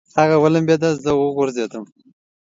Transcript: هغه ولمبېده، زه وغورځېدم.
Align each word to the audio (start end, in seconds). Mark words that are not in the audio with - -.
هغه 0.19 0.35
ولمبېده، 0.43 0.89
زه 1.03 1.11
وغورځېدم. 1.19 1.83